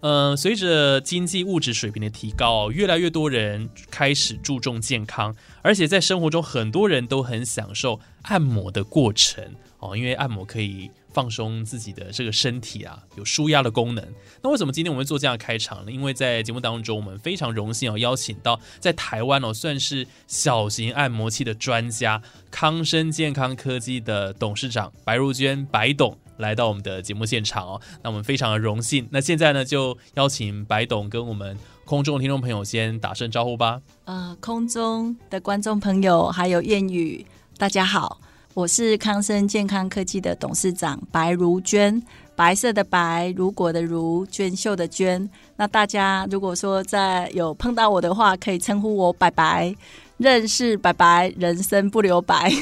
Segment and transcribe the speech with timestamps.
[0.00, 9.44] 嗯，随着经济物质水平的提高，越来越多人开始注重健康，而且在生活中，很多人都很享受按摩的过程
[9.78, 10.90] 哦，因为按摩可以。
[11.12, 14.14] 放松自己的这个身体啊，有舒压的功能。
[14.44, 15.90] 那为什么今天我们会做这样的开场呢？
[15.90, 27.80] 因为在节目当中，我们非常荣幸哦，邀请到在台湾哦，算是小型按摩器的专家康生健康科技的董事长白如娟白董来到我们的节目现场哦。
[28.02, 29.06] 那我们非常的荣幸。
[29.10, 33.80] 那现在呢，就邀请白董跟我们空中的听众朋友先打声招呼吧。
[34.06, 37.24] 呃，空中的观众朋友还有谚语，
[37.56, 38.20] 大家好。
[38.52, 42.02] 我是康生健康科技的董事长白如娟，
[42.34, 45.30] 白色的白，如果的如，娟秀的娟。
[45.56, 49.72] 那大家如果说在有碰到我的话，可以称呼我白白。
[50.20, 52.52] 认识白白，人生不留白，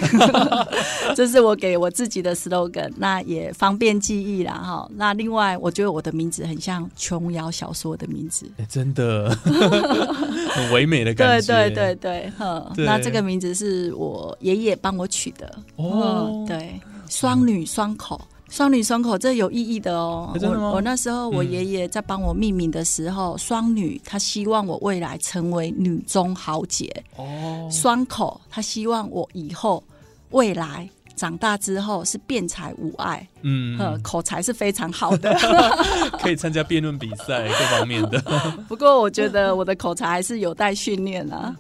[1.16, 4.88] 这是我给我自己的 slogan，那也方便记忆啦哈。
[4.94, 11.52] 那另外，我觉得我的名字很像琼瑶小说的名字， 真的 很唯美的感觉。
[11.52, 12.72] 对对对对，哈。
[12.76, 16.44] 那这个名字是我爷爷帮我取的哦。
[16.46, 18.20] 对，双女双口。
[18.50, 20.34] 双女双口，这有意义的哦。
[20.40, 27.68] 我我那时候我爷爷在帮我命名的时候，双女他希望我未来成为女中豪杰哦。
[27.70, 29.84] 双口他希望我以后
[30.30, 35.36] 未来长大之后是辩才无碍，嗯，口才是非常好的，
[36.18, 38.18] 可以参加辩论比赛各方面的。
[38.66, 41.54] 不过我觉得我的口才还是有待训练啊。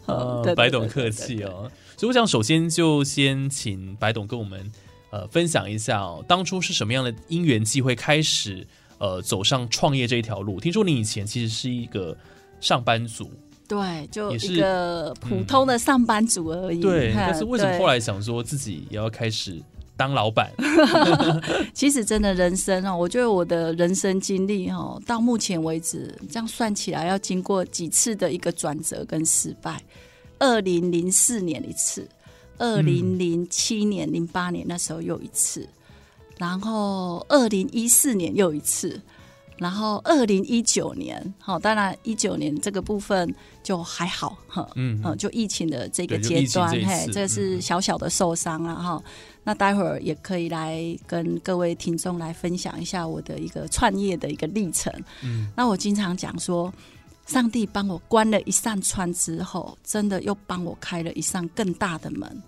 [0.56, 1.70] 白董客气哦。
[1.96, 4.70] 所以我想首先就先请白董跟我们。
[5.10, 8.66] 呃，分享一下哦，当初是什么样的因缘机会开始
[8.98, 10.60] 呃走上创业这一条路？
[10.60, 12.14] 听说你以前其实是一个
[12.60, 13.30] 上班族，
[13.66, 16.80] 对，就一个普通的上班族而已。
[16.80, 19.58] 对，但是为什么后来想说自己也要开始
[19.96, 20.52] 当老板？
[21.72, 29.80] 其实真的人生哦，我觉得我的人生经历哦，到目前为止这样算起来，要经过几次的一个转折跟失败。
[30.38, 32.06] 二零零四年一次。
[32.58, 35.68] 二零零七年、零八年那时候又一次，
[36.36, 39.00] 然后二零一四年又一次，
[39.56, 49.02] 然后二零一九年，好，当然一九年这个部分就还好哈，嗯嗯，就疫情的这个阶段，嘿，这是小小的受伤了哈。
[49.44, 54.92] 那待会儿也可以来跟各位听众来分享一下我的一个创业的一个历程。
[55.22, 56.70] 嗯，那我经常讲说，
[57.28, 62.42] 上帝帮我关了一扇窗之后，真的又帮我开了一扇更大的门。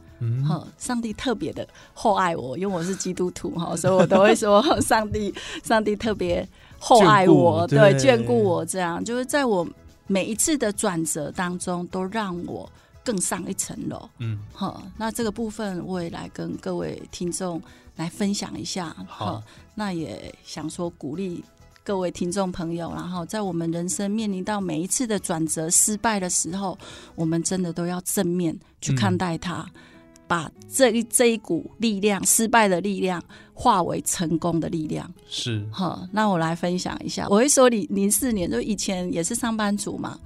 [0.47, 6.47] 哈，上帝特别的厚爱我，因为我是基督徒哈， 所以我都会说 上帝，上帝特别
[6.79, 9.67] 厚爱我，对，眷顾我，这样就是在我
[10.07, 12.71] 每一次的转折当中，都让我
[13.03, 14.11] 更上一层楼。
[14.19, 17.61] 嗯，好，那这个部分我也来跟各位听众
[17.97, 18.95] 来分享一下。
[19.07, 19.43] 好，
[19.75, 21.43] 那也想说鼓励
[21.83, 26.79] 各位听众朋友，然后在我们人生面临到每一次的转折、失败的时候，
[27.15, 29.67] 我们真的都要正面去看待它。
[30.29, 33.21] 把这一这一股力量，失败的力量，
[33.53, 35.13] 化为成功的力量。
[35.29, 37.27] 是好，那我来分享一下。
[37.29, 40.17] 我会说，零零四年就以前也是上班族嘛，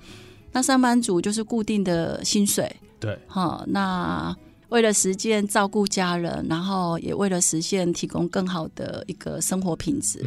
[0.53, 2.71] 那上班族就是固定的薪水。
[3.01, 4.37] 对，好，那。
[4.75, 10.19] 为了实践照顾家人，然后也为了实现提供更好的一个生活品质，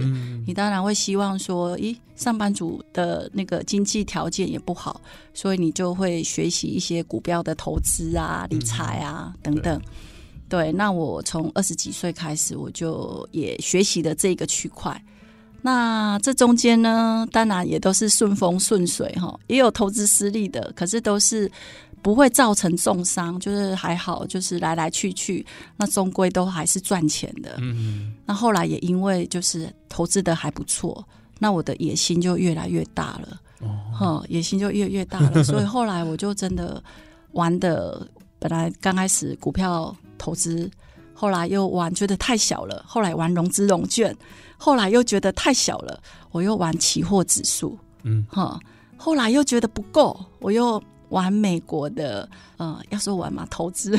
[0.45, 5.01] 你当然会希望说，咦，上班族的那个经济条件也不好，
[5.33, 9.81] 所以你就会学习一些股票的投资啊、理财啊等等。
[10.47, 15.03] 对，那我从二十几岁开始，我就也学习了这个区块。
[15.61, 21.51] 那这中间呢，当然也都是顺风顺水哈，也有投资失利的，可是都是。
[22.07, 25.45] 不会造成重伤，就是还好，就是来来去去，
[25.75, 27.57] 那终归都还是赚钱的。
[27.57, 31.06] 嗯，那后来也因为就是投资的还不错，
[31.38, 33.42] 那我的野心就越来越大了。
[33.59, 36.81] 哦，哈，野心就越越大了， 所以后来我就真的
[37.33, 38.07] 玩的，
[38.39, 40.71] 本来刚开始股票投资，
[41.13, 44.15] 后来又玩觉得太小了，后来玩融资融券，
[44.57, 46.01] 后来又觉得太小了，
[46.31, 48.57] 我又玩期货指数，嗯，哈，
[48.95, 53.98] 后来又觉得不够，我又玩美国的，呃，要说玩嘛，投资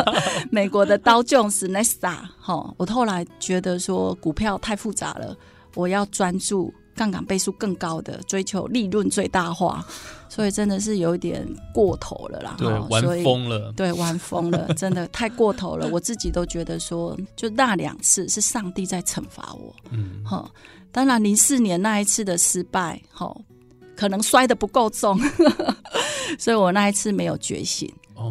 [0.50, 5.36] 美国的刀 Jones、n e s t a 哈，我后来觉得说股票太复杂了，
[5.74, 6.72] 我要专注。
[6.92, 9.82] 杠杆倍数更高的，追求利润最大化，
[10.28, 12.56] 所以真的是有一点过头了啦。
[12.58, 15.88] 对，玩疯了，对，玩疯了， 真的太过头了。
[15.88, 19.74] 我自己都觉得说，就那两次是上帝在惩罚我。
[19.92, 20.50] 嗯，哈，
[20.92, 23.34] 当然零四年那一次的失败，哈，
[24.00, 25.20] 可能摔的不够重，
[26.40, 27.86] 所以我那一次没有觉醒。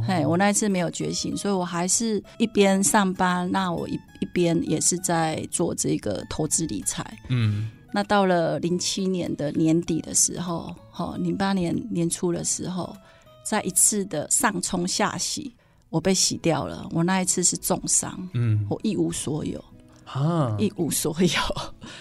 [0.07, 7.06] 嘿，我那一次没有觉醒，所以我还是一边上班，那我一一边也是在做这个投资理财。
[7.30, 7.69] 嗯。
[7.94, 12.95] 那到了零七年的年底的时候，哈，零八年年初的时候，
[13.44, 15.54] 在一次的上冲下洗，
[15.89, 16.88] 我被洗掉了。
[16.92, 19.63] 我那一次是重伤，嗯，我一无所有
[20.06, 21.27] 啊，一无所有，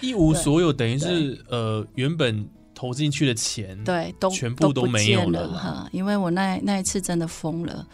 [0.00, 2.46] 一无所有， 等于是呃，原本
[2.78, 5.88] 投进去的钱，对，都全部都没有了哈。
[5.90, 7.84] 因为我那那一次真的疯了，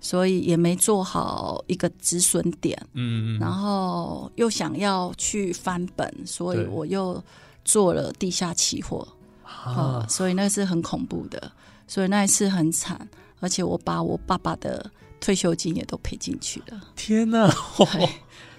[0.00, 7.22] 所以也没做好一个止损点，嗯嗯，然后又想要去翻本，所以我又。
[7.62, 9.06] 做了地下期货，
[9.44, 11.52] 啊，所以那是很恐怖的，
[11.86, 13.06] 所以那一次很惨，
[13.38, 14.90] 而且我把我爸爸的
[15.20, 16.80] 退休金也都赔进去了。
[16.96, 17.46] 天哪！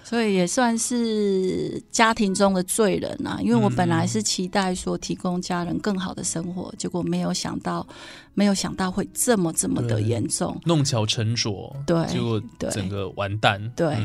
[0.04, 7.86] 所以也算是家庭中的罪人啊，因为我本来是期待说提供家人更好的生活，结果没有想到，
[8.34, 13.96] 没有想到会这么这么的严重，弄巧成拙，对，结果整个完蛋，对。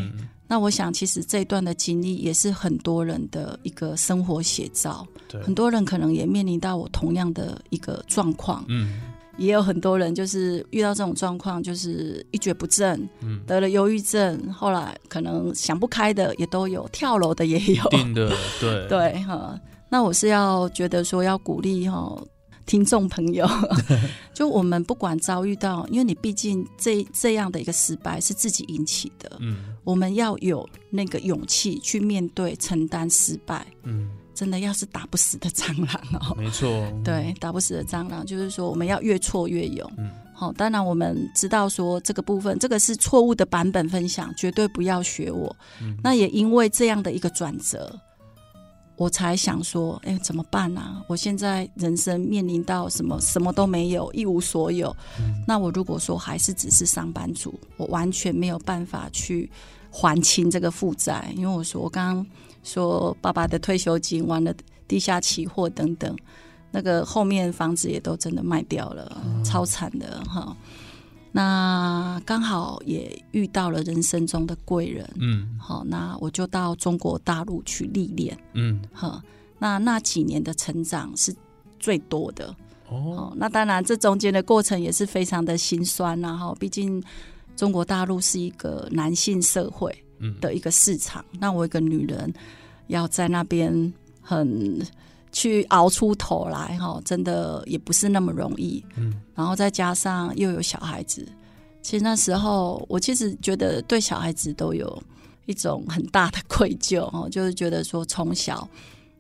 [0.50, 5.06] 那我想，其实这一段的经历也是很多人的一个生活写照。
[5.28, 8.64] 对，很多人可能也面临到我同样的一个状况。
[8.70, 9.02] 嗯，
[9.38, 17.84] 也有很多人就是遇到这种状况，就是一蹶不振，嗯，得了忧郁症，后来可能想不开的也都有，跳楼的也有。
[17.90, 19.60] 定的，对 对哈。
[19.90, 22.22] 那我是要觉得说要鼓励哈。
[22.68, 23.48] 听众朋友，
[24.36, 36.70] 就我们不管遭遇到，因为你毕竟这这样的一个失败是自己引起的，嗯，我们要有那个勇气去面对、承担失败，嗯，真的要是打不死的蟑螂哦，没错，
[37.04, 45.56] 对，打不死的蟑螂，就是说我们要越挫越勇，嗯，好，当然我们知道说这个部分，这个是错误的版本分享，绝对不要学我，
[46.04, 47.98] 那也因为这样的一个转折。
[48.98, 51.04] 我才想说，哎，怎么办呢？
[51.08, 54.94] 我现在人生面临到什么，什么都没有，一无所有。
[55.48, 59.50] 那我如果说还是只是上班族，我完全没有办法去
[59.92, 61.32] 还清这个负债。
[61.38, 62.26] 因为我说，我刚刚
[62.64, 64.52] 说爸爸的退休金，完了
[64.88, 66.18] 地下期货等等，
[66.72, 70.58] 那个后面房子也都真的卖掉了，超惨的哈。
[71.38, 79.22] 那刚好也遇到了人生中的贵人，嗯，好，那我就到中国大陆去历练，嗯，哈，
[79.60, 81.32] 那那几年的成长是
[81.80, 82.56] 最多的，
[82.90, 87.04] 哦，那当然这中间的过程也是非常的心酸，然后毕竟
[87.56, 89.96] 中国大陆是一个男性社会
[90.42, 92.34] 的一个市场，那我一个女人
[92.88, 94.82] 要在那边很。
[95.38, 98.84] 去熬出头来哈，真的也不是那么容易。
[98.96, 101.24] 嗯，然后再加上又有小孩子，
[101.84, 105.04] 其实那时候我其实觉得对小孩子都有
[105.46, 108.68] 一种很大的愧疚哦，就是觉得说从小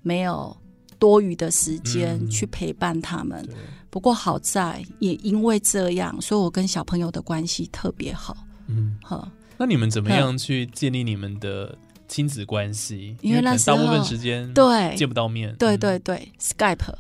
[0.02, 0.58] 没有
[0.98, 3.48] 多余的时间去陪伴他们。
[3.92, 8.36] 不过好在也因为这样，所以我跟小朋友的关系特别好。
[8.66, 11.78] 嗯，好，那你们怎么样去建立你们的？
[12.08, 16.94] 亲子关系，因为那时候大部分时间对见不到面，对对对，Skype。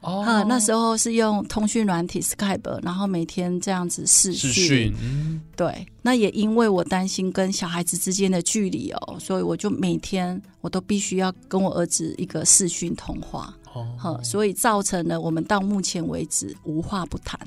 [0.00, 4.92] 哦，那时候是用通讯软体 Skype，然后每天这样子视讯，
[5.54, 13.54] 对，那也因为我担心跟小孩子之间的距离哦，所以我就每天我都必须要跟我儿子一个视讯通话。
[13.74, 17.38] 哦，所以造成了我们到目前为止无话不谈，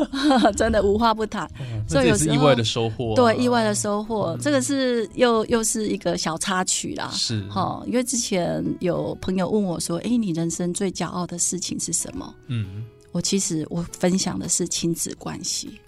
[0.56, 1.50] 真的无话不谈。
[1.88, 4.36] 所以有是意外的收获，对，意外的收获。
[4.40, 7.10] 这个是又又是一个小插曲啦。
[7.12, 15.80] 是哈，因为之前有朋友问我说：“哎，你人生最骄傲的事情是什么？”嗯，我其实我分享的是亲子关系。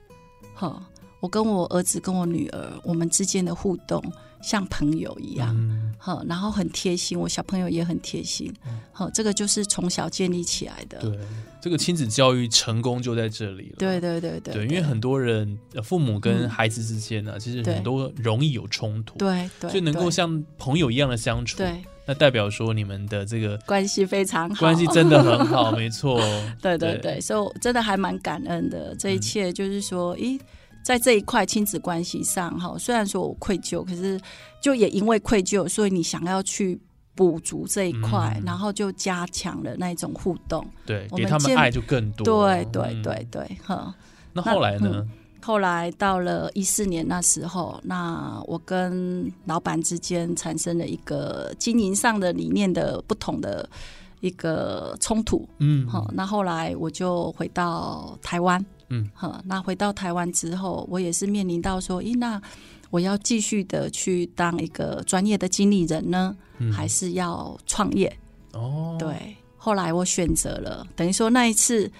[0.55, 0.83] 哈，
[1.21, 4.03] 我跟我儿子跟我女儿，我们之间的互动。
[4.45, 5.57] 像朋友一样，
[5.99, 8.53] 好，然后很贴心，我小朋友也很贴心，
[8.93, 10.99] 好，这个就是从小建立起来的。
[11.01, 11.19] 对，
[11.63, 13.77] 这个亲子教育成功就在这里了。
[13.79, 26.21] 对对对对，对，因为很多人父母跟孩子之间呢，其实很多容易有冲突，对对，就能够像朋友一样的相处，对，那代表说你们的这个关系非常好，关系真的很好， 没错。
[26.61, 27.15] 对对对。
[27.15, 28.95] 对，所以我真的还蛮感恩的。
[28.99, 30.39] 这一切就是说，咦，
[30.85, 34.21] 在这一块亲子关系上，哈，虽然说我愧疚，可是
[34.61, 36.79] 就也因为愧疚，所以你想要去
[37.14, 40.64] 补足这一块，嗯然后就加强了那种互动。
[40.85, 42.25] 对，我们见给他们爱就更多。
[42.25, 43.95] 对对嗯对对，哈。
[44.35, 45.09] 那后来呢？
[45.41, 53.69] 后来到了一四年那时候，那我跟老板之间产生了一个经营上的理念的不同的
[54.21, 55.49] 一个冲突。
[55.59, 58.64] 嗯，好，那后来我就回到台湾。
[58.95, 62.41] 嗯，好，那回到台湾之后，我也是面临到说，咦，那
[62.91, 68.15] 我要继续的去当一个专业的经理人呢，嗯还是要创业？
[68.53, 71.91] 哦，对，后来我选择了，等于说那一次，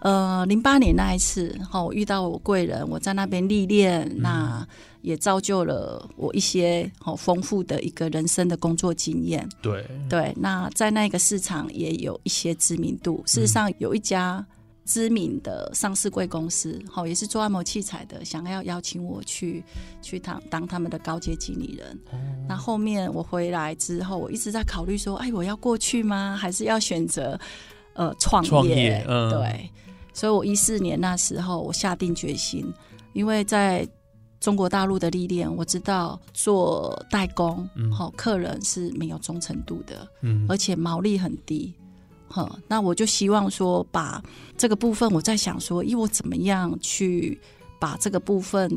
[0.00, 4.66] 呃，零八年那一次，哈、我遇到我贵人，我在那边历练，那
[5.00, 9.48] 也造就了我一些好丰富的一个人生的工作经验。
[9.62, 13.22] 对，对，那在那个市场也有一些知名度。
[13.24, 14.44] 事实上，有一家
[14.84, 19.64] 知名的上市贵公司，好、也是做按摩器材的，想要邀请我去
[20.02, 21.98] 去当当他们的高阶经理人。
[22.46, 26.36] 那后面我回来之后，我一直在考虑说，哎，我要过去吗？
[26.38, 27.38] 还是要选择
[27.94, 28.48] 呃创业？
[28.50, 29.70] 创业嗯对，
[30.12, 32.70] 所以我一四年那时候我下定决心，
[33.14, 33.88] 因为在
[34.38, 41.72] 中国大陆的历练，我知道做代工，嗯好、客人是没有忠诚度的，嗯而且毛利很低。
[42.34, 44.20] 呵，那我就希望说，把
[44.56, 47.40] 这个部分，我在想说，咦，我怎么样去
[47.78, 48.68] 把这个部分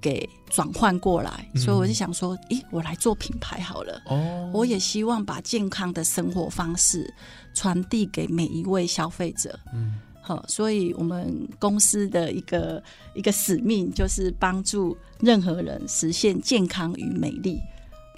[0.00, 1.48] 给转换过来？
[1.54, 4.02] 嗯所以我就想说，咦，我来做品牌好了。
[4.06, 7.14] 哦，我也希望把健康的生活方式
[7.54, 9.56] 传递给每一位消费者。
[9.72, 12.82] 嗯好，所以我们公司的一个
[13.14, 17.60] 一个使命就是帮助任何人实现健康与美丽，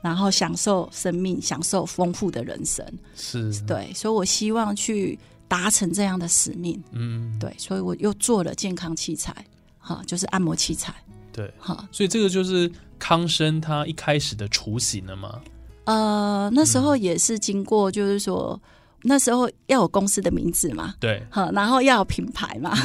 [0.03, 2.85] 然后享受生命，享受丰富的人生。
[3.17, 6.83] 是，对，所以我希望去达成这样的使命。
[6.93, 9.35] 嗯，对，所以我又做了健康器材，
[9.79, 10.95] 哈，就是按摩器材，
[11.33, 11.89] 对，哈。
[11.93, 15.41] 所以这个就是康生他一开始的雏形了嘛。
[15.85, 18.61] 呃，那时候也是经过，就是说。
[19.03, 22.77] 那时候要有公司的名字嘛，对，哈，然后要有品牌嘛，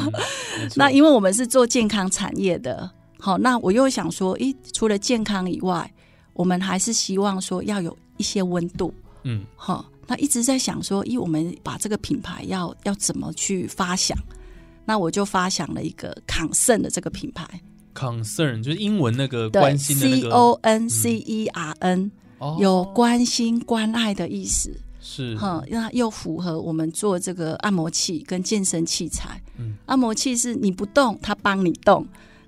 [0.76, 5.90] 那因为我们是做健康产业的，好，那我又想说，诶，除了健康以外，
[6.36, 9.44] 我们还是希望说要有一些温度，嗯。
[9.56, 9.84] 哈。
[10.08, 14.16] 那一直在想说，咦，我们把这个品牌要要怎么去发想？
[14.84, 17.44] 那我就发想了一个康盛的这个品牌
[17.92, 22.56] ，concern 就是英文那个对关心的那，C 个 O N C E R N，、哦。
[22.60, 25.36] 有关心关爱的意思，是。
[25.36, 29.42] 哈，那又符合我们做这个按摩器跟健身器材。
[29.58, 29.74] 嗯。
[29.86, 32.04] 按摩器是你不动，它帮你动；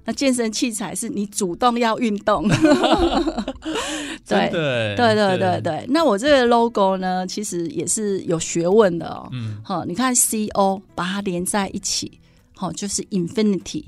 [0.08, 2.48] 那健身器材是你主动要运动。
[4.26, 9.28] 对对的，对对对对，那我这个 logo 呢，其实也是有学问的哦。
[9.32, 12.18] 嗯，好，你看 C O 把它连在一起，
[12.56, 13.84] 好，就是 infinity，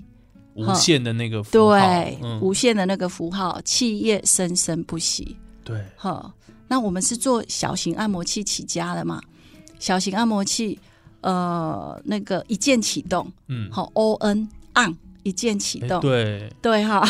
[0.53, 5.35] 无限的那个符号对，嗯无限的那个符号，企业生生不息。
[5.65, 6.31] 对，哈，
[6.69, 9.23] 那我们是做小型按摩器起家的嘛？
[9.79, 10.79] 小型按摩器，
[11.23, 17.07] 呃，那个一键启动，嗯，好，O N on 一键启哎动，对，对哈，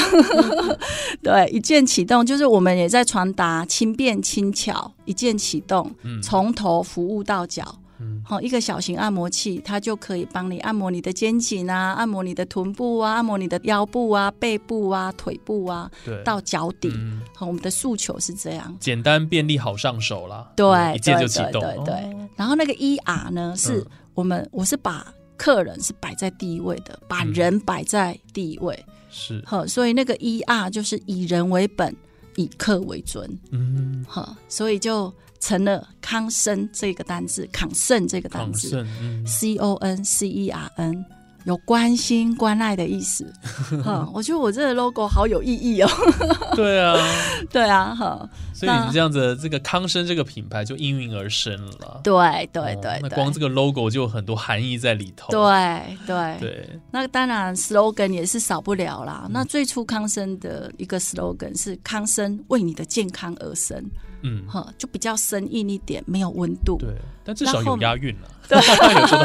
[1.23, 6.21] 对，一键启动就是我们也在传达轻便轻巧，一键启动，嗯。
[6.23, 7.77] 从头服务到脚。
[8.01, 8.23] 嗯。
[8.25, 15.91] 好，一个小型按摩器，它就可以帮你按摩你的肩颈啊，按摩你的臀部啊，按摩你的腰部啊、背部啊、腿部啊，
[16.25, 16.91] 到脚底。
[16.95, 17.21] 嗯。
[17.37, 18.75] 好，我们的诉求是这样。
[18.81, 21.85] 简单便利好上手啦，对嗯一键就启动，对对。
[21.85, 23.87] 对哦然后那个 ER 呢，是嗯。
[24.15, 25.07] 我们我是把
[25.41, 28.85] 客人是摆在第一位的，把嗯人摆在第一位。
[29.11, 31.97] 是，呵，所以那个 ER 就是以人为本，
[32.37, 33.27] 以客为尊。
[33.51, 38.87] 嗯，呵，所以就成了康生这个单字，康盛这个单字
[39.27, 41.07] ，，C O N C E R N。
[41.45, 43.25] 有关心关爱的意思，
[43.83, 45.89] 哈，我觉得我这个 logo 好有意义哦。
[46.55, 46.95] 对啊，
[47.51, 52.01] 对啊，哈，所以你这样子，这个康生这个品牌就应运而生了啦。
[52.05, 52.13] 对
[52.53, 55.31] 对哦对对，那光这个 logo 就有很多含义在里头。
[55.31, 59.23] 对对对，那当然，slogan 也是少不了啦。
[59.27, 63.83] 嗯那最初康生的一个 slogan 是“康生为你的健康而生
[64.23, 66.77] 嗯”，，哈，就比较生硬一点，没有温度。
[66.79, 66.89] 对，
[67.25, 68.29] 但至少有押韵了。
[68.49, 68.61] 对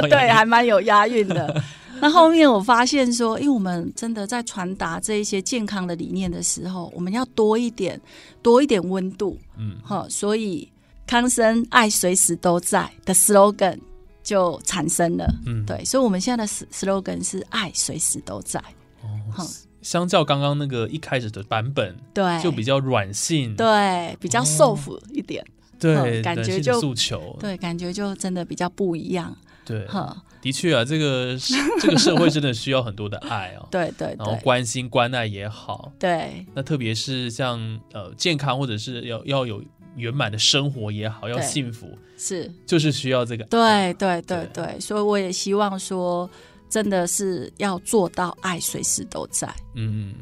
[0.10, 1.62] 对，还蛮有押韵的。
[2.06, 8.00] 那后面我发现说，因为我们真的在传达这一些健康的理念的时候，我们要多一点，
[8.44, 10.72] 多一点温度，嗯，哈，所以
[11.08, 13.80] 康生爱随时都在的 slogan
[14.22, 15.26] 就产生了。
[15.48, 18.60] 嗯，对，所以我们现在的 slogan 是爱随时都在。
[19.02, 19.44] 哦好，
[19.82, 25.44] 相较刚刚那个一开始的版本，对，就比较软性，对，比较哦 soft 一点。
[25.80, 29.36] 对，嗯感觉就诉求，对，感觉就真的比较不一样。
[29.66, 31.36] 对，呵，的确啊，这个
[31.82, 36.46] 这个社会真的需要很多的爱哦， 对对然后关心关爱也好，对。
[36.54, 37.60] 那特别是像
[37.94, 39.64] 呃健康或者是要要有
[39.96, 44.66] 圆满的生活也好，要幸福，是，就是需要这个对对对对。
[44.66, 46.30] 对，所以我也希望说，
[46.70, 49.54] 真的是要做到爱随时都在。
[49.74, 50.14] 嗯。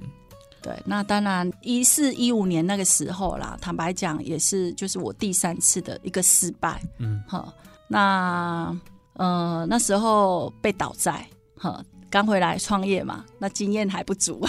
[0.62, 6.81] 对，那当然，一四一五年那个时候啦，坦白讲，也是就是我第三次的一个失败。
[7.00, 7.21] 嗯。
[7.27, 7.51] 好，
[7.89, 8.73] 那
[9.13, 11.27] 呃那时候被倒债，
[11.58, 14.41] 哈，刚回来创业嘛，那经验还不足，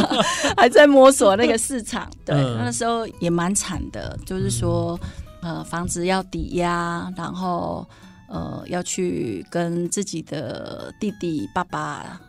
[0.56, 2.10] 还在摸索那个市场。
[2.24, 4.98] 对，嗯那时候也蛮惨的，就是说，
[5.42, 7.86] 呃，房子要抵押，然后
[8.28, 12.20] 呃要去跟自己的弟弟、爸爸。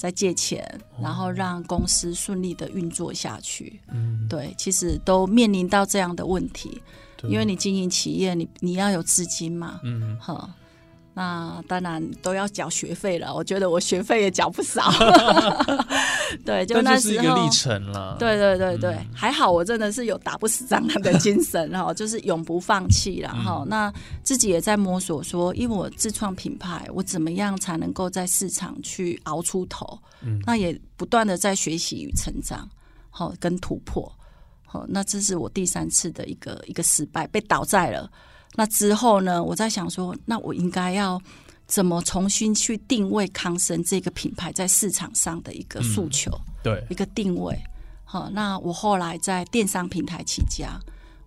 [0.00, 0.64] 再借钱，
[1.02, 3.80] 然后让公司顺利的运作下去。
[3.92, 6.80] 嗯，对，其实都面临到这样的问题，
[7.24, 10.48] 因为你经营企业，你你要有资金嘛，嗯哈，
[11.18, 13.34] 那当然都要缴学费了。
[13.34, 14.88] 我觉得我学费也缴不少，
[16.46, 17.50] 对，就那是一个历。
[17.50, 23.32] 程了，对对对对，嗯还好我真的是有打不死蟑螂的精神哈， 就是永不放弃啦。
[23.32, 29.98] 哈、嗯那自己也在摸索说，因为我自创品牌，我怎么样才能够在市场去熬出头？
[30.22, 32.68] 嗯那也不断的在学习与成长，
[33.10, 34.10] 好、跟突破。
[34.64, 38.08] 好、那这是我第三次的一个一个失败，被倒债了。
[38.58, 41.16] 那之后呢，我在想说，那我应该要
[41.68, 46.28] 怎么重新去定位康生这个品牌在市场上的一个诉求？
[46.60, 47.56] 对一个定位。
[48.04, 50.76] 好，那我后来在电商平台起家，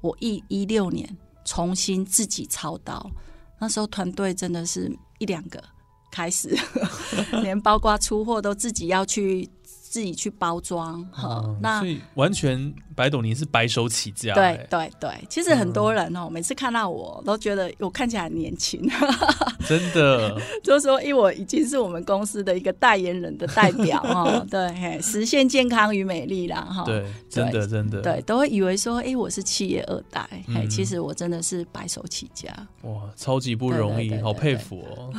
[0.02, 1.08] 我一一六年
[1.46, 3.10] 重新自己操刀，
[3.58, 5.64] 那时候团队真的是一两个
[6.12, 6.54] 开始，
[7.42, 9.50] 连包括出货都自己要去
[9.92, 11.04] 自己去包装。
[11.12, 14.68] 哈、嗯那所以完全白斗林是白手起家，对哎。
[14.70, 18.82] 对对，其实很多人哦，每次看到我都觉得我看起来很年轻，
[19.68, 30.70] 真的，就是说，因为我已经是我们公司的一个代言人的代表哦， 对，嘿实现健康与美丽啦，哈，对，真的真的，对，都会以为说，哎、我是企业二代，哎，嗯。
[30.70, 32.50] 其实我真的是白手起家，
[32.84, 35.12] 哇，超级不容易，好佩服哦。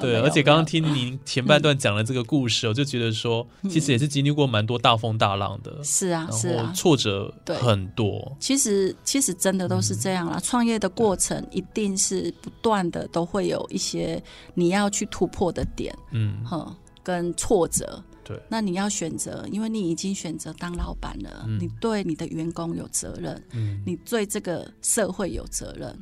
[0.00, 6.72] 对， 而且刚刚听您前半段讲的这个故事，我就觉得说，其实也是经历过蛮多大风大浪的，是啊，是啊。
[6.74, 8.36] 挫折对很多。
[8.40, 10.40] 其实，其实真的都是这样啦。
[10.42, 14.22] 创业的过程一定是不断的，都会有一些
[14.54, 18.02] 你要去突破的点，嗯，哈，跟挫折。
[18.24, 25.98] 对，那你要选择，因为你已经选择当老板了，嗯你对你的员工有责任，嗯，你对这个社会有责任。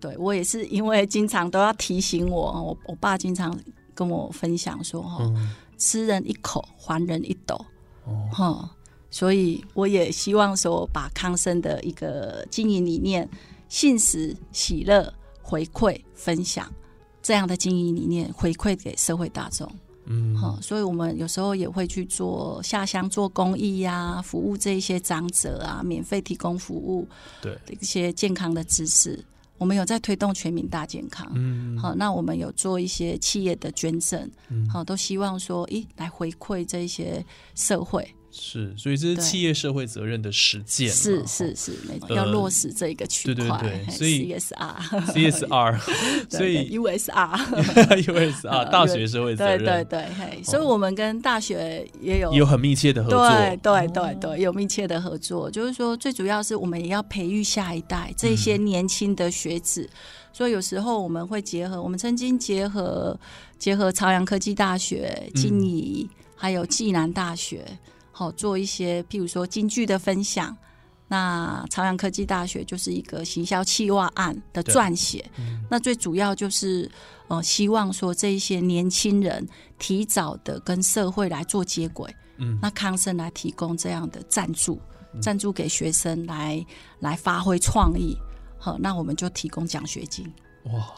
[0.00, 3.56] 对我也是，因为经常都要提醒我，我我爸经常
[3.94, 7.56] 跟我分享说，哈、嗯吃人一口，还人一斗，
[8.04, 8.70] 哦哈、
[9.10, 13.28] 所以我也希望说，把康生的一个经营理念，
[13.68, 16.72] 信实、喜乐、回馈、分享
[17.20, 19.68] 这样的经营理念回馈给社会大众。
[20.04, 27.08] 嗯，哈、所以我们有时候也会去做下乡做公益呀、服务这一些长者啊，免费提供服务
[27.40, 29.24] 对，一些健康的知识。
[29.62, 31.30] 我们有在推动全民大健康。
[31.36, 34.68] 嗯，好，那我们有做一些企业的捐赠，嗯。
[34.68, 45.78] 好，都希望说，咦，来回馈这一些社会，是，所以这是企业社会责任的实践，是是是，没错，呃要落实这一个区对块，对对对所以 CSR，CSR，
[46.30, 49.64] 所以 USR，USR 大学社会责对任。
[49.66, 55.50] 对对，对，所以我们跟大学也有有很密切的合作，对对对对，有密切的合作。
[55.50, 59.86] 就是说，最主要是我们也要培育下一代这些嗯年轻的学子。
[60.32, 63.14] 所以有时候我们会结合，我们曾经结合
[63.58, 67.62] 结合朝阳科技大学、金宜，还有暨南大学，
[68.12, 70.56] 好、做一些譬如说京剧的分享。
[71.08, 76.90] 那朝阳科技大学就是一个行销企划案的撰写，嗯那最主要就是
[77.28, 79.46] 呃，希望说这一些年轻人
[79.78, 82.08] 提早的跟社会来做接轨。
[82.38, 84.80] 嗯那康生来提供这样的赞助，
[85.20, 86.64] 赞助给学生来
[87.00, 88.16] 来发挥创意。
[88.56, 90.26] 好，那我们就提供奖学金。
[90.64, 90.88] 哇，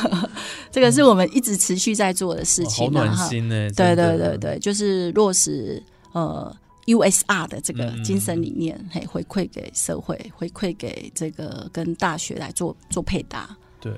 [0.72, 3.28] 这个是我们一直持续在做的事情、啊，暖哈。
[3.28, 13.56] 心呢，对对对，对，就是落实呃 USR 的这个嗯精神理念，嘿，回馈给社会，回馈给这个跟大学来做做配搭。
[13.80, 13.92] 对。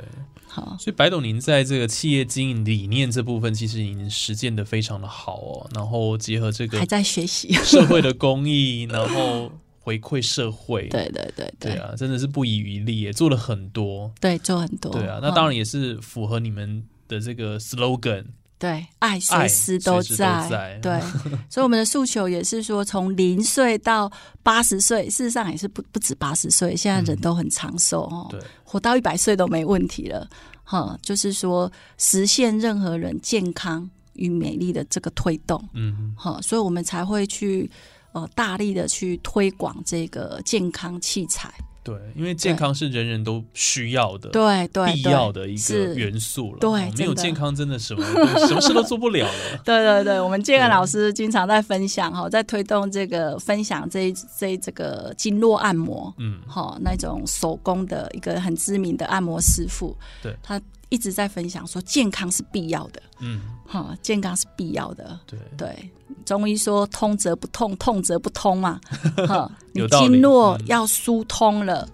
[0.47, 5.71] 好，所以白董，您在这个企业经营理念这部分，其实已经实践的非常的好哦。
[5.75, 7.51] 然后结合这个还在学习。
[7.55, 14.13] 社会的公益，然后回馈社会， 对对对对啊，真的是不遗余力，也做了很多。
[14.21, 14.93] 对，做很多。
[14.93, 18.27] 对啊，那嗯当然也是符合你们的这个 slogan，
[18.63, 20.79] 对，爱随爱时都在，在。
[20.81, 21.01] 对，
[21.51, 24.09] 所以我们的诉求也是说，从零岁到
[24.41, 30.29] 八十岁，事实上也是不不止八十岁，现在人都很长寿哦，对，活到一百岁都没问题了，
[30.63, 37.69] 哈，就是说实现任何人健康与美丽的这个推动，嗯，好，所以我们才会去
[38.13, 41.53] 呃大力的去推广这个健康器材，
[41.85, 46.59] 对，因为健康是人人都需要的，对对必要的一个元素了。
[46.61, 48.05] 对哦没有健康真的什么
[48.47, 49.59] 什么事都做不了了。
[49.65, 60.37] 对对对，我们健康老师经常在分享哈，在推动这个分享这一这一这个经络按摩，嗯，哈，那种手工的一个很知名的按摩师傅，对。
[60.43, 60.61] 他
[60.93, 65.19] 一直在分享说健康是必要的，嗯，哈，健康是必要的。
[65.27, 65.91] 对，对，
[66.27, 68.79] 中医说通则不痛，痛则不通嘛，
[69.27, 71.89] 哈，你经络嗯要疏通了，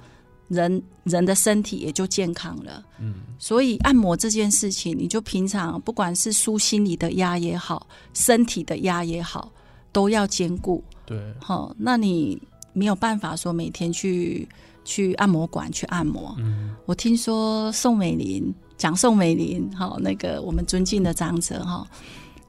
[0.48, 2.82] 人人的身体也就健康了。
[2.98, 9.52] 嗯，所以按摩这件事情，你就平常不管是舒心里的压也好，身体的压也好，
[9.92, 10.82] 都要兼顾。
[11.06, 12.36] 对，好，那你
[12.72, 14.48] 没有办法说每天去
[14.84, 16.34] 去按摩馆去按摩。
[16.38, 21.86] 嗯，我听说宋美龄讲宋美龄，哈，那个我们尊敬的长者哈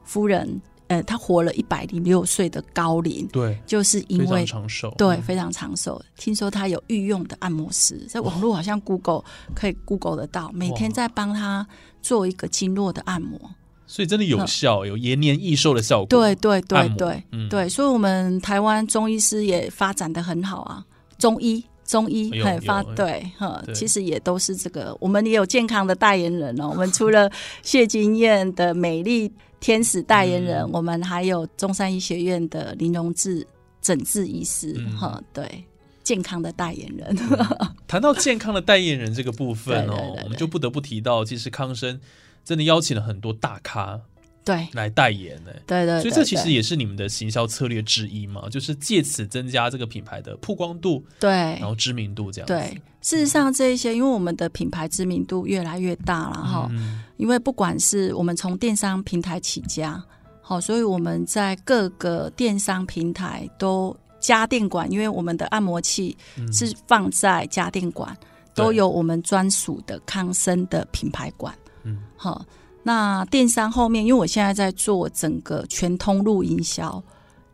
[0.04, 4.94] 夫人，呃，她活了一百零六岁的高龄，对，就是因非为长寿。
[4.98, 6.02] 对，非常长寿。
[6.16, 11.68] 听说她有御用的按摩师，在网络好像 Google 可以 Google 得到，每天在帮她
[12.02, 13.38] 做一个经络的按摩。
[13.88, 16.06] 所以真的有效，有延年益寿的效果。
[16.06, 20.86] 对对对对、嗯对，所以我们台湾中医师也发展的很好啊，
[21.18, 21.66] 中医。
[21.90, 26.70] 中医很发对哈，其实也都是这个，我们也有健康的代言人哦。
[26.70, 27.28] 我们除了
[27.64, 33.46] 谢金燕的美丽天使代言人，嗯我们还有中山医学院的林荣志
[33.82, 35.64] 诊治医师嗯哈、对，
[36.04, 37.18] 健康的代言人。
[37.88, 42.00] 谈到健康的代言人这个部分哦对对 对，对我们就不得不提到，其实康生
[42.46, 44.00] 真的邀请了很多大咖
[44.44, 45.52] 对来代言呢。
[45.68, 52.54] 对对，所以这其实也是你们的行销策略之一嘛，就是借此增加这个品牌的曝光度，对然后知名度这样子。
[52.54, 52.82] 对。
[53.02, 60.04] 事实上，这一些因为我们的品牌知名度越来越大了哈，嗯，因为不管是我们从电商平台起家，
[60.42, 68.14] 好，所以我们在各个电商平台都家电馆，因为我们的按摩器嗯是放在家电馆，
[68.54, 71.58] 对都有我们专属的康生的品牌馆。
[71.84, 72.46] 嗯，好，
[72.90, 77.00] 那电商后面，因为我现在在做整个全通路营销，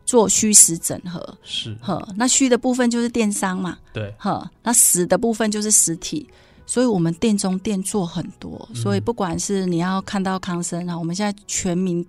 [0.06, 1.36] 做虚实整合。
[1.42, 6.26] 是呵，那虚的部分就是电商嘛，对，呵，那实的部分就是实体，
[6.64, 12.02] 所以我们店中店做很多，所以不管是你要看到康生啊，我们现在全民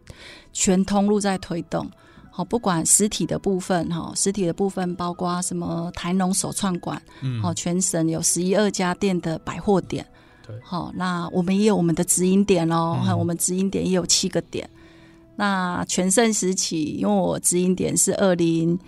[0.54, 1.86] 全通路在推动。
[2.32, 10.06] 好，不管实体的部分哈，实体的部分包括什么台农首创馆，嗯，好，全省有十一二家店的百货点，
[10.48, 14.68] 对好，那我们也有我们的直营点哦，嗯我们直营点也有七个点。
[15.36, 18.80] 那全盛时期，因为我直营点是二零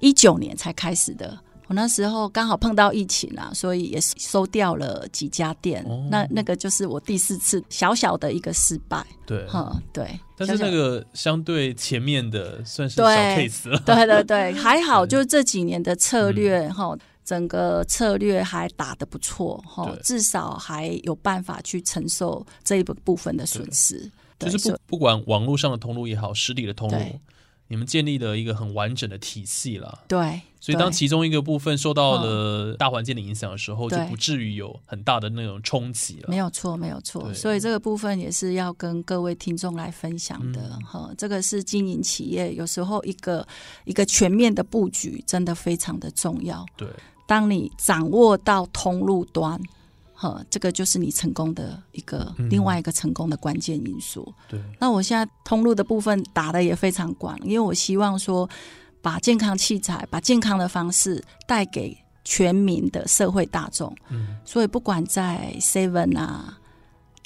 [0.00, 5.84] 一九年才开始的，我那时候刚好碰到疫情啊，所以也是收掉了几家店。
[5.86, 9.46] 哦那那个就是我第四次小小的一个失败，对。
[9.46, 10.18] 哈，对。
[10.34, 24.10] 但是那个相对前面的算是小 case 了，对对对， 还好，就是这几年的策略嗯哈、整个策略还打得不错哈对，至少还有办法去承受这一部部分的损失。
[24.38, 27.20] 就是对所以不不管网络上的通路也好，实体的通路，
[27.68, 30.00] 你们建立了一个很完整的体系了。
[30.08, 36.28] 对，所以当其中一个部分受到了大环境的影响的时候，就不至于有很大的那种冲击了。
[36.28, 37.32] 没有错，没有错。
[37.32, 43.46] 所以这个部分也是要跟各位听众来分享的嗯哈、这个是经营企业有时候一个
[43.84, 46.66] 一个全面的布局，真的非常的重要。
[46.76, 46.88] 对，
[47.26, 49.60] 当你掌握到通路端，
[50.12, 54.32] 哈，这个就是你成功的一个、嗯另外一个成功的关键因素。
[54.48, 58.48] 对，那我现在通路的部分打的也非常广，因为我希望说，
[59.00, 63.92] 把健康器材、把健康的方式带给全民的社会大众。
[64.10, 66.58] 嗯，所以不管在 Seven 啊，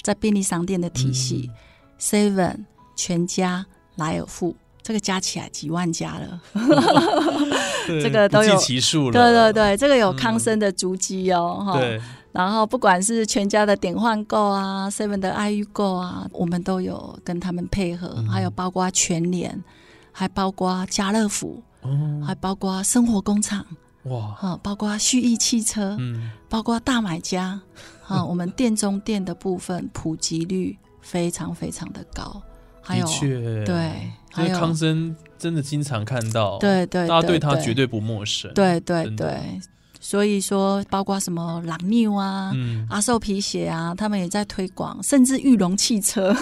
[0.01, 1.51] 在便利商店的体系、
[1.99, 6.41] Seven、全家、莱尔富，这个加起来几万家了。
[7.87, 9.11] 对这个都有计其数了。
[9.11, 18.27] 对对对，这个有康生的足迹哦，哈、对，然后不管是全家的点换购啊，Seven 的爱预购啊，我们都有跟他们配合，嗯。
[18.27, 19.63] 还有包括全联，
[20.11, 23.65] 还包括家乐福，哦，还包括生活工厂，
[24.03, 27.59] 哇，哈，包括旭逸汽车，嗯，包括大买家，
[28.07, 32.41] 啊，我们店中店的部分普及率非常非常的高，
[32.87, 33.27] 还有的确，
[33.65, 38.51] 对，因为还有康生真的经常看到，对对，大家对他绝对不陌生。
[38.53, 39.59] 对对对，
[39.99, 46.33] 所以说包括什么朗妞啊、嗯，阿寿皮鞋啊，他们也在推广，甚至玉龙汽车，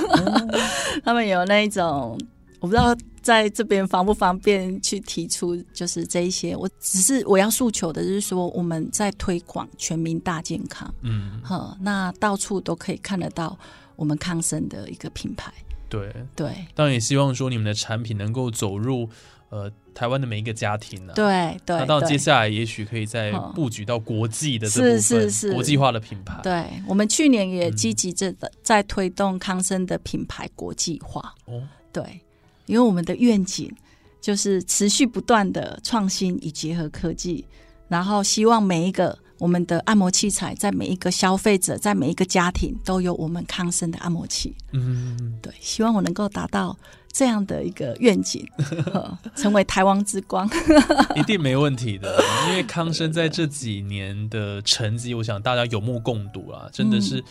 [1.03, 2.15] 他们有那一种，
[2.59, 6.55] 我不知道在这边方不方便去提出，就是这一些。
[6.55, 13.57] 我只是我要诉求的就是说，我们在推广全民大健康，嗯，好，那到处都可以看得到
[13.95, 15.51] 我们康生的一个品牌，
[15.97, 19.09] 对，对当然也希望说你们的产品能够走入
[19.49, 21.15] 呃台湾的每一个家庭呢、啊。
[21.15, 22.17] 对对那到接。
[22.17, 26.39] 下来，也许可以再布局到国际的这部分，是是是国际化的品牌。
[26.41, 31.35] 对，我们去年也嗯积极在在推动康生的品牌国际化。
[31.45, 31.61] 哦，
[31.93, 32.03] 对，
[32.65, 33.71] 因为我们的愿景
[34.19, 37.45] 就是持续不断的创新与结合科技，
[37.87, 44.55] 然后希望每一个我们的按摩器材在每一个消费者在每一个家庭都有我们康生的按摩器。
[44.71, 46.77] 嗯，对，希望我能够达到
[47.11, 48.45] 这样的一个愿景，
[48.91, 50.49] 呵成为台湾之光。
[51.15, 57.23] 一定没问题的，因为康生在这几年的成绩，我想大家有目共睹啊，真的是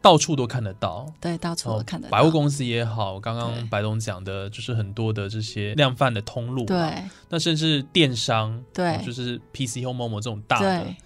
[0.00, 1.12] 到处都看得到。
[1.20, 2.10] 对，到处都看得到。
[2.10, 10.96] 哦百货公司也好，刚对刚白总讲的，就是很多的这些量贩的通路，，对那甚至电商，对哦就是 PC Home Momo 这种大的对，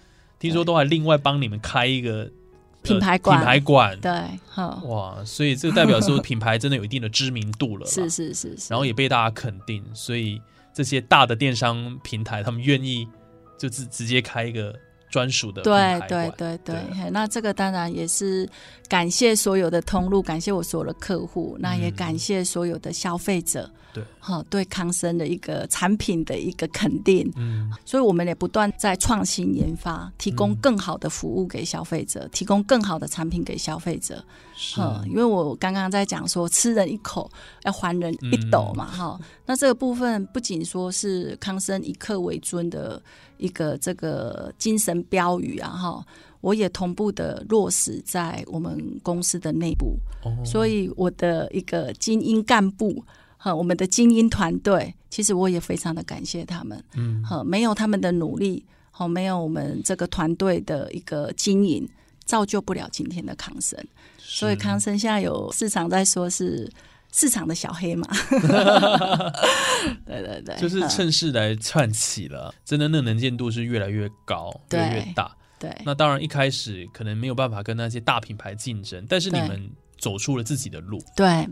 [0.43, 2.29] 听说都还另外帮你们开一个呃
[2.83, 3.37] 品牌馆。
[3.37, 4.11] 品牌馆，对，
[4.49, 8.67] 哈，哇，所以这个代表说品牌真的有一定的知名度了， 是是是是。
[8.67, 10.41] 然后也被大家肯定，所以
[10.73, 13.07] 这些大的电商平台他们愿意
[13.57, 14.75] 就直直接开一个
[15.09, 16.75] 专属的品对对对对。
[16.75, 18.45] 对，那这个当然也是
[18.89, 34.25] 感谢所有的通路，感谢我所有的客户，那也感谢所有的消费者，嗯对，哈，对康生的一个产品的一个肯定，嗯，所以我们也不断在创新研发，提供嗯更好的服务给消费者，提供更好的产品给消费者，
[34.55, 37.29] 是，哈，因为我刚刚在讲说吃人一口
[37.65, 42.99] 要还人一斗嘛，哈、那这个部分不仅说是康生以客为尊的
[43.37, 46.05] 一个这个精神标语啊，哈，
[46.41, 50.33] 我也同步的落实在我们公司的内部，哦。
[50.43, 53.05] 所以我的一个精英干部。
[53.43, 56.81] 哈，我们的精英团队，其实我也非常的感谢他们。
[56.93, 61.85] 嗯，哈，没有他们的努力，好，没有我们这个团队的一个经营，
[62.23, 63.77] 造就不了今天的康生。
[64.17, 66.71] 所以康生现在有市场在说是
[67.11, 68.07] 市场的小黑马。
[70.07, 75.35] 对对对， 就是嗯趁势来窜起了，真的那能见度是越来越高，越对来越大。
[75.59, 81.45] 对那当然一开始可能没有办法跟那些大品牌竞争，但是你们走出了自己的路，对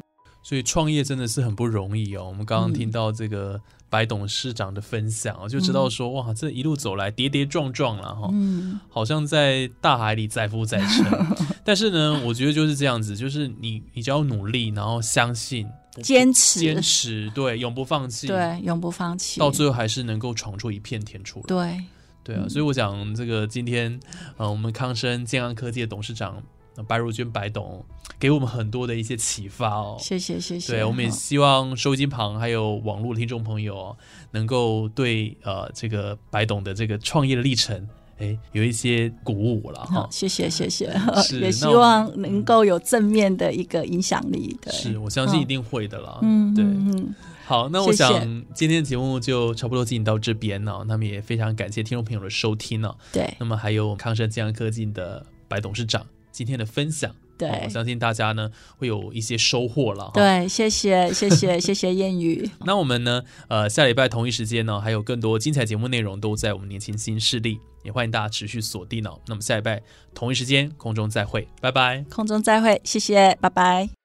[0.44, 2.26] 所以创业真的是很不容易哦。
[2.26, 2.74] 我们刚刚嗯。
[2.74, 8.80] 听到这个白董事长的分享哦，就知道说哇，这一路走来跌跌撞撞了哈，嗯。
[8.90, 11.06] 好像在大海里载浮载沉。
[11.64, 15.68] 但是呢，我觉得就是这样子，就是你你只要努力，然后相信、
[16.02, 16.60] 坚持。
[16.60, 21.46] 坚持，对，永不放弃，，对永不放弃，到最后还是能够闯出一片天出来。
[21.48, 21.84] 对。
[22.24, 24.00] 对啊，嗯所以我想这个今天，
[24.38, 26.42] 呃，我们康生健康科技的董事长呃
[26.88, 27.84] 白如君白董
[28.20, 29.98] 给我们很多的一些启发哦。
[30.00, 30.74] 谢谢谢谢。
[30.74, 33.98] 对，我们也希望收音旁还有网络的听众朋友哦，
[34.32, 37.88] 能够对呃这个白董的这个创业的历程，
[38.20, 40.10] 哎，有一些鼓舞了哈好，。
[40.12, 40.94] 谢谢谢谢，
[41.40, 44.58] 也希望能够有正面的一个影响力。
[44.62, 46.20] 对，是我相信一定会的啦。
[46.22, 46.64] 嗯对。
[46.64, 48.14] 嗯嗯，好，那我想
[48.54, 50.86] 今天的节目就差不多进行到这边了。
[50.88, 52.96] 那么也非常感谢听众朋友的收听呢。
[53.12, 60.12] 对那么还有康生健康科技的白董事长今天的分享，哦对我相信大家呢会有一些收获了。
[60.14, 62.50] 对，谢谢谢谢 谢谢谚语。
[62.66, 69.20] 那我们呢，呃，下礼拜同一时间呢，还有更多精彩节目内容都在我们年轻新势力，也欢迎大家持续锁定哦。
[69.28, 69.82] 那么下礼拜
[70.14, 72.06] 同一时间空中再会，拜拜。
[72.12, 74.01] 空中再会，谢谢，拜拜。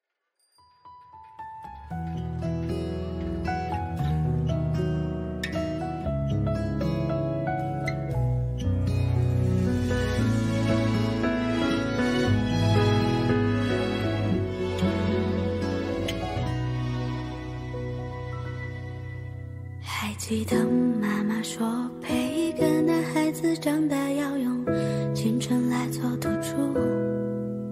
[20.28, 20.56] 记得
[21.00, 21.64] 妈妈说，
[22.02, 24.66] 陪一个男孩子长大要用
[25.14, 26.56] 青春来做赌注。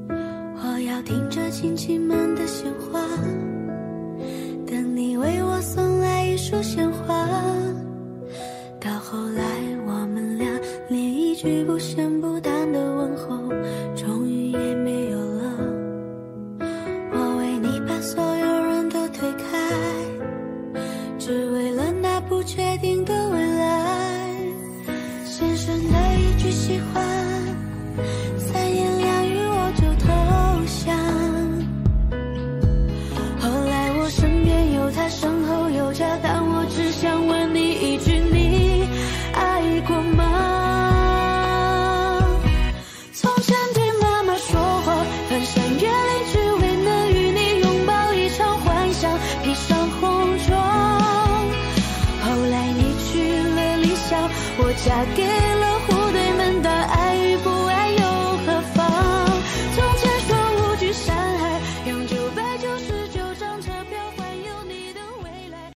[0.09, 3.01] 我要听着亲戚们的闲话，
[4.65, 7.29] 等你为我送来一束鲜花。
[8.81, 9.43] 到后来，
[9.89, 10.47] 我们俩
[10.89, 12.09] 连一句不嫌